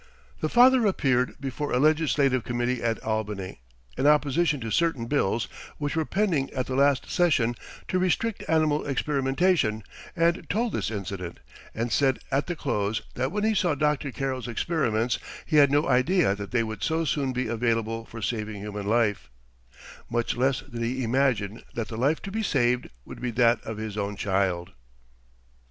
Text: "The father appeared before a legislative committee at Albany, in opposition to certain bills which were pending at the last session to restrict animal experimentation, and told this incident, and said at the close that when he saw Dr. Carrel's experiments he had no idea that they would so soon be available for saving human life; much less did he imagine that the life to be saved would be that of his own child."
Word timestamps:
"The 0.39 0.49
father 0.49 0.87
appeared 0.87 1.35
before 1.39 1.71
a 1.71 1.77
legislative 1.77 2.43
committee 2.43 2.81
at 2.81 2.97
Albany, 3.03 3.61
in 3.95 4.07
opposition 4.07 4.59
to 4.61 4.71
certain 4.71 5.05
bills 5.05 5.47
which 5.77 5.95
were 5.95 6.05
pending 6.05 6.49
at 6.53 6.65
the 6.65 6.73
last 6.73 7.11
session 7.11 7.53
to 7.87 7.99
restrict 7.99 8.43
animal 8.47 8.83
experimentation, 8.83 9.83
and 10.15 10.49
told 10.49 10.73
this 10.73 10.89
incident, 10.89 11.39
and 11.75 11.91
said 11.91 12.17
at 12.31 12.47
the 12.47 12.55
close 12.55 13.03
that 13.13 13.31
when 13.31 13.43
he 13.43 13.53
saw 13.53 13.75
Dr. 13.75 14.09
Carrel's 14.11 14.47
experiments 14.47 15.19
he 15.45 15.57
had 15.57 15.69
no 15.69 15.87
idea 15.87 16.33
that 16.33 16.49
they 16.49 16.63
would 16.63 16.81
so 16.81 17.05
soon 17.05 17.31
be 17.31 17.45
available 17.47 18.03
for 18.03 18.23
saving 18.23 18.55
human 18.59 18.87
life; 18.87 19.29
much 20.09 20.35
less 20.35 20.61
did 20.61 20.81
he 20.81 21.03
imagine 21.03 21.61
that 21.75 21.89
the 21.89 21.95
life 21.95 22.19
to 22.23 22.31
be 22.31 22.41
saved 22.41 22.89
would 23.05 23.21
be 23.21 23.29
that 23.29 23.61
of 23.61 23.77
his 23.77 23.95
own 23.99 24.15
child." 24.15 24.71